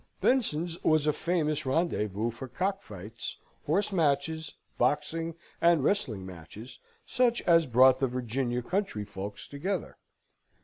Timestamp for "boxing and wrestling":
4.79-6.25